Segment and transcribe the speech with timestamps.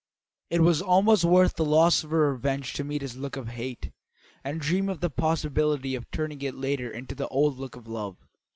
[0.49, 3.91] It was almost worth the loss of her revenge to meet his look of hate,
[4.43, 8.17] and dream of the possibility of turning it later into the old look of love.